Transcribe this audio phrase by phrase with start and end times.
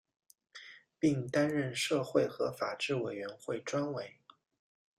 [0.97, 4.17] 并担任社会和法制委员会专委。